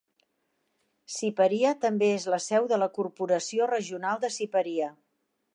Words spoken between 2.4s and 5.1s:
seu de la Corporació Regional de Siparia.